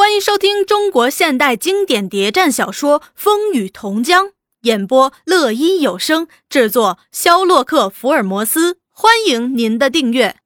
[0.00, 4.28] 欢迎收听中国现代经典谍战小说《风雨同江》，
[4.62, 8.78] 演播乐一有声，制作肖洛克·福尔摩斯。
[8.88, 10.36] 欢迎您的订阅。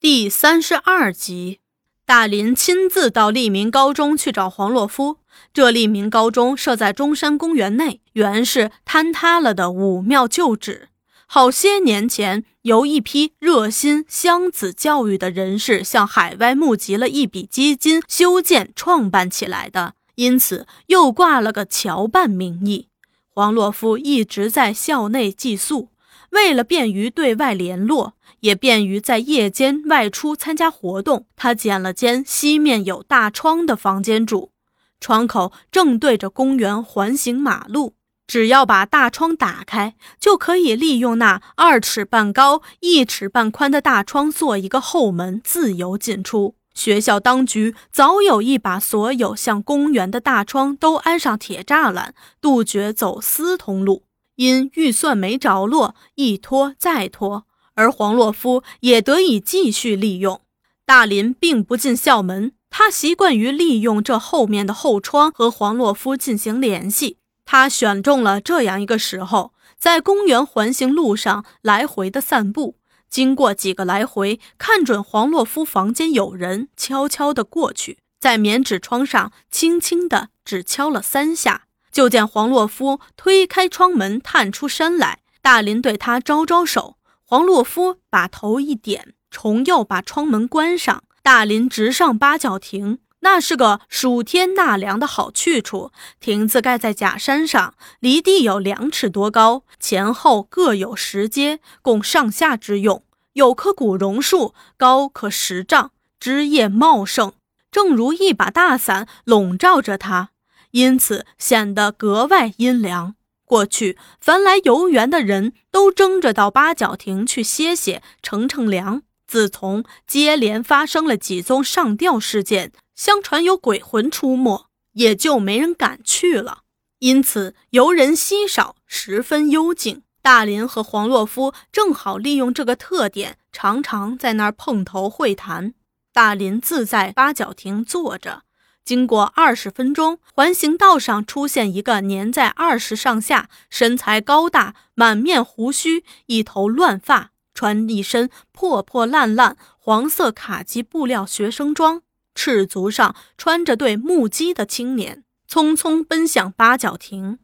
[0.00, 1.60] 第三十二集，
[2.04, 5.18] 大林亲自到利民高中去找黄洛夫。
[5.52, 10.88] 这利民高中设在中山公园内，原是坍塌了的武庙旧址。
[11.26, 22.88] 好些年前，由一批热心乡子教育的人士向海外募集了一笔基金修建创办起来的，因此又挂了个侨办名义。
[23.28, 25.90] 黄洛夫一直在校内寄宿，
[26.30, 34.52] 为了便于对外联络，也便于在夜间外出参加活动，他捡了间西面有大窗的房间住，
[34.98, 37.92] 窗口正对着公园环形马路。
[38.26, 46.54] 只要把大窗打开，就可以利用那二尺半高、一尺半宽的大窗做一个后门，自由进出。
[46.74, 54.02] 学校当局早有意把所有向公园的大窗都安上铁栅栏，杜绝走私通路。
[54.36, 60.40] 因预算没着落，一拖再拖，而黄洛夫也得以继续利用。
[60.84, 67.18] 大林并不进校门，他习惯于利用这后面的后窗和黄洛夫进行联系。
[67.56, 72.78] 他选中了这样一个时候，在公园环形路上来回的散步。
[73.08, 85.20] 经过几个来回，看准黄洛夫房间有人，悄悄地过去，在棉纸窗上轻轻地只敲了三下，就见黄洛夫推开窗门，探出身来。
[85.40, 91.04] 大林对他招招手，黄洛夫把头一点，重又把窗门关上。
[91.22, 92.98] 大林直上八角亭。
[93.24, 103.02] 那是个暑天纳凉的好去处，亭子盖在假山上，离地有两尺多高，前后各有石阶，供上下之用。
[103.32, 107.32] 有棵古榕树，高可十丈，枝叶茂盛，
[107.72, 110.28] 正如一把大伞笼罩着它，
[110.72, 113.14] 因此显得格外阴凉。
[113.46, 119.02] 过去凡来游园的人都争着到八角亭去歇歇、乘乘凉。
[119.34, 126.58] 自从接连发生了几宗上吊事件，相传有鬼魂出没，也就没人敢去了。
[127.00, 130.02] 因此游人稀少，十分幽静。
[130.22, 135.74] 大林和黄洛夫正好利用这个特点，常常在那儿碰头会谈。
[136.12, 138.44] 大林自在八角亭坐着，
[138.84, 152.02] 经过二十分钟，环形道上出现一个年在二十上下、身材高大、满面胡须、一头乱发、穿一身破破烂烂黄色卡其布料学生装。
[152.34, 157.38] 赤足上穿着对木屐的青年匆匆奔向八角亭。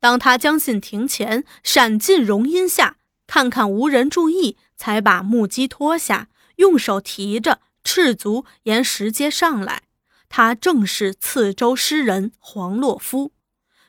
[0.00, 2.96] 当他将近亭前，闪进榕荫下，
[3.26, 9.82] 看看无人注意，才把木屐脱下，用手提着，赤足沿石阶上来。
[10.30, 13.32] 他正是次州诗人黄洛夫。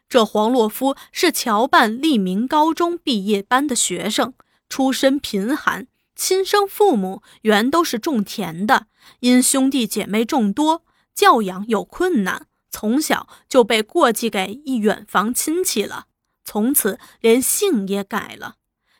[0.09, 4.33] 这黄洛夫是侨办利民高中毕业班的学生，
[4.73, 5.85] 出身贫寒。
[6.15, 8.87] 亲生父母原都是种田的，
[9.19, 16.07] 因兄弟姐妹众多，教养有困难，从小就被过继给一远房亲戚了。
[16.43, 18.55] 从此连姓也改了。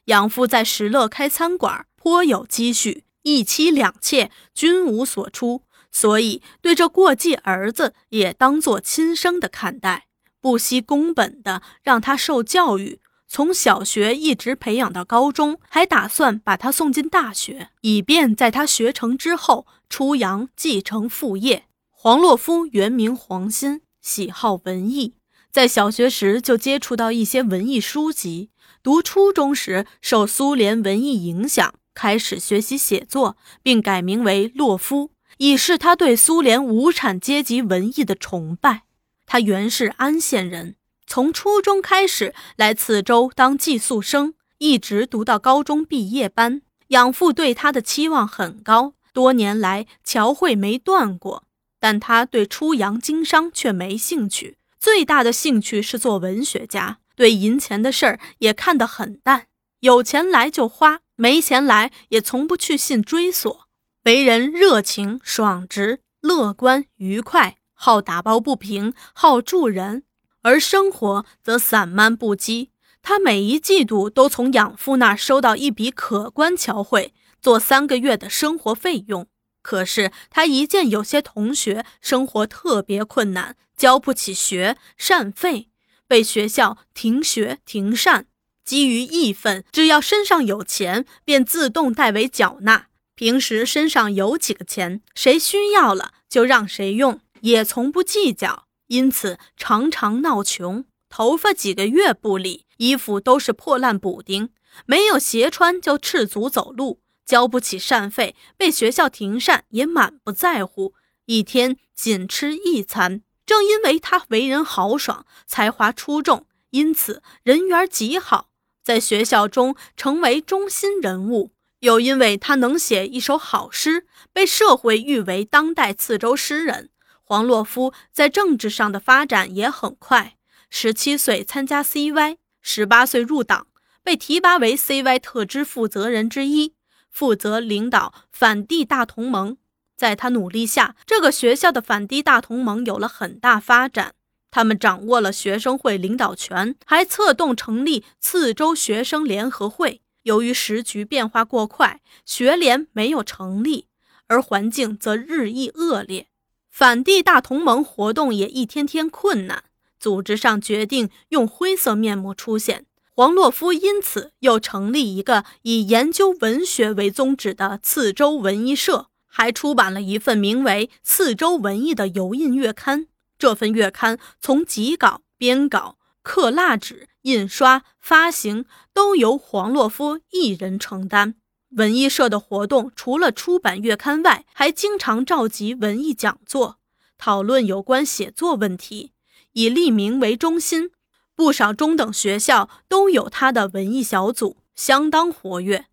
[0.05, 10.05] 养父在石勒开餐馆，颇有积蓄，一妻两妾均无所出，所以对这过继儿子也当作亲生的看待，
[10.39, 12.99] 不惜工本的让他受教育。
[13.35, 21.63] 从小学一直培养到高中，还打算把他送进大学，以便在他学成之后出洋继承父业。
[21.89, 25.15] 黄洛夫原名黄鑫，喜好文艺，
[25.51, 28.51] 在小学时就接触到一些文艺书籍。
[28.83, 38.83] 读初中时，受苏联文艺影响，开始学习写作，并改名为洛夫，以示他对苏联无产阶级文艺的崇拜。
[39.25, 40.75] 他原是安县人。
[41.13, 46.63] 从初中开始来次州当寄宿生，一直读到高中毕业班。
[46.87, 51.43] 养父对他的期望很高，多年来侨会没断过。
[51.79, 56.97] 但他对出洋经商却没兴趣，最大的兴趣是做文学家。
[57.15, 59.45] 对银钱的事儿也看得很淡，
[59.81, 63.67] 有钱来就花，没钱来也从不去信追索。
[64.05, 70.05] 为人热情爽直、乐观愉快，好打抱不平，好助人。
[70.43, 72.69] 而生活则散漫不羁，
[73.01, 79.27] 他每一季度都从养父那收到一笔可观侨汇，做三个月的生活费用。
[79.61, 85.69] 可是他一见有些同学生活特别困难，交不起学膳费，
[86.07, 88.27] 被学校停学停膳。
[88.65, 92.87] 基于义愤，只要身上有钱，便自动代为缴纳。
[93.15, 97.21] 平时身上有几个钱，谁需要了就让谁用。
[97.41, 104.51] 也从不计较，因此常常闹穷，头发几个月不理，衣服都是破烂补丁，
[104.85, 110.93] 没有鞋穿就赤足走路，交不起膳费，被学校停膳也满不在乎，
[111.25, 113.23] 一天仅吃一餐。
[113.47, 118.49] 正因为他为人豪爽，才华出众，因此人缘极好，
[118.83, 121.51] 在学校中成为中心人物。
[121.79, 126.91] 又因为他能写一首好诗，被社会誉为当代次州诗人。
[127.23, 130.35] 黄洛夫在政治上的发展也很快，
[130.69, 133.67] 十七岁参加 CY，十八岁入党，
[134.03, 136.75] 被提拔为 CY 特支负责人之一，
[137.09, 139.57] 负责领导反帝大同盟。
[139.95, 144.15] 在他努力下，这个学校的反帝大同盟有了很大发展。
[144.51, 150.01] 他们掌握了学生会领导权，还策动成立次州学生联合会。
[150.23, 153.87] 由于时局变化过快，学联没有成立，
[154.27, 156.27] 而环境则日益恶劣，
[156.73, 159.63] 反帝大同盟活动也一天天困难。
[159.99, 162.85] 组织上决定用灰色面目出现。
[163.15, 169.09] 黄洛夫因此又成立一个以研究文学为宗旨的次州文艺社。
[169.35, 173.07] 还出版了一份名为《次周文艺》的油印月刊。
[173.39, 181.33] 这份月刊从集稿、编稿、刻蜡纸、印刷、发行都由黄洛夫一人承担。
[181.75, 186.77] 文艺社的活动除了出版月刊外，还经常召集文艺讲座，
[187.17, 189.11] 讨论有关写作问题。
[189.53, 190.91] 以利民为中心，
[191.35, 195.85] 不少中等学校都有他的文艺小组，相当活跃。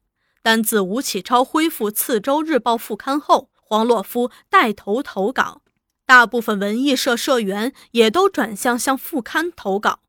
[0.43, 5.63] 但自吴启超恢复《次州日报》副刊后，黄洛夫带头投稿，
[6.05, 10.01] 大部分文艺社社员也都转向向副刊投稿。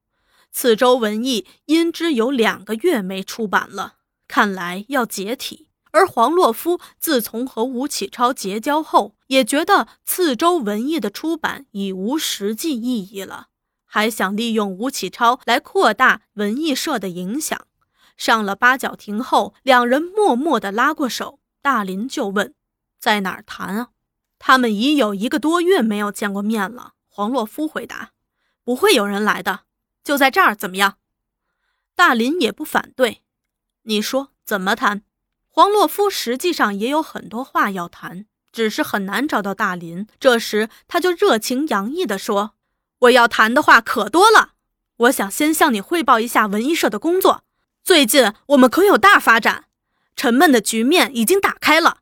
[0.52, 3.96] 次州文艺因之有两个月没出版了，
[4.32, 5.68] 看来要解体。
[5.92, 13.48] 而黄洛夫自从和吴启超结交后，也觉得次州文艺的出版已无实际意义了，
[13.84, 17.68] 还想利用吴启超来扩大文艺社的影响。
[18.16, 21.40] 上了八角亭后，两人默默地拉过手。
[21.62, 22.54] 大林就问
[22.98, 23.90] ：“在哪儿谈啊？”
[24.40, 26.94] 他们已有一个多月没有见过面了。
[27.10, 28.12] 黄洛夫回答
[28.64, 29.64] ：“不会有人来的，
[30.06, 30.98] 就在这儿，怎么样？”
[31.96, 33.24] 大林也不反对。
[33.92, 35.02] 你说怎么谈？
[35.50, 40.08] 黄洛夫实际上也有很多话要谈，只是很难找到大林。
[40.18, 42.54] 这时他就热情洋溢地说
[43.00, 44.54] ：“我要谈的话可多了，
[44.96, 47.44] 我想先向你汇报一下文艺社的工作。”
[47.84, 49.66] 最近我们可有大发展，
[50.16, 51.98] 沉闷的局面已经打开了。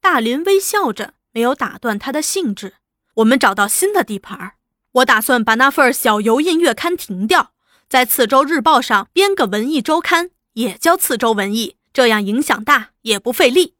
[0.00, 2.76] 大林微笑着，没有打断他的兴致。
[3.16, 4.54] 我们找到新的地盘，
[4.92, 7.52] 我打算把那份小油印月刊停掉，
[7.90, 13.74] 在次州日报上编个文艺周刊，也叫次州文艺，这样影响大，也不费力。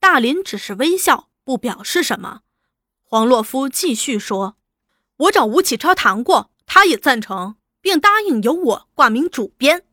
[0.00, 2.40] 大林只是微笑，不表示什么。
[3.02, 4.56] 黄洛夫继续说
[5.16, 9.84] ：“我找吴启超谈过，他也赞成，并答应由我挂名主编。”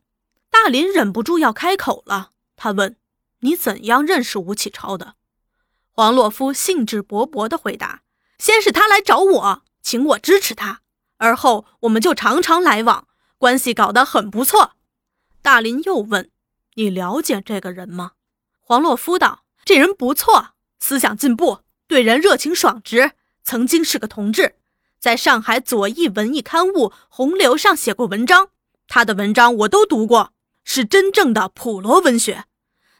[0.50, 2.96] 大林忍不住要开口了，他问
[3.40, 5.16] ：“你怎样认识吴启超的？”
[5.92, 8.00] 黄洛夫兴致勃勃地回答
[8.38, 10.80] ：“先是他来找我，请我支持他，
[11.18, 14.72] 而后我们就常常来往，关系搞得很不错。”
[15.46, 16.28] 大林又问
[16.74, 18.14] ：“你了解这个人吗？”
[18.58, 23.12] 黄洛夫道：“这人不错，思想进步，对人热情爽直，
[23.44, 24.56] 曾经是个同志，
[24.98, 28.48] 在上海左翼文艺刊物《洪流》上写过文章，
[28.88, 30.32] 他的文章我都读过。”
[30.68, 32.46] 是真正的普罗文学。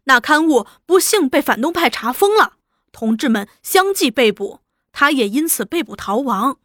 [0.05, 2.59] 那刊物不幸被反动派查封了，
[2.93, 4.61] 同志们相继被捕，
[4.93, 6.59] 他也因此被捕逃亡。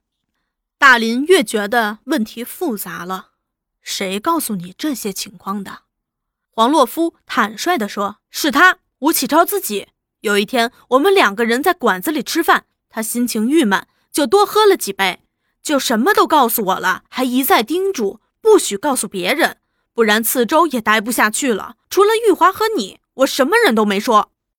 [0.77, 3.30] 大林越觉得问题复杂了。
[3.81, 5.83] 谁告诉你这些情况的？
[6.49, 9.87] 黄洛夫坦率地说：“是他，吴启超自己。
[10.19, 15.21] 有一天，我们两个人在馆子里吃饭，他心情郁闷，就多喝了几杯，
[15.63, 19.57] 就什么都告诉我了，还一再叮嘱不许告诉别人。”
[19.93, 21.75] 不然，次州也待不下去了。
[21.89, 24.30] 除了玉华和你，我什么人都没说。